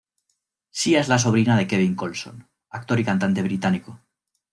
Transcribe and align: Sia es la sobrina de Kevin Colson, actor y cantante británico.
Sia 0.71 0.99
es 1.01 1.07
la 1.09 1.19
sobrina 1.19 1.55
de 1.59 1.67
Kevin 1.67 1.93
Colson, 1.95 2.49
actor 2.71 2.99
y 2.99 3.03
cantante 3.05 3.43
británico. 3.43 3.99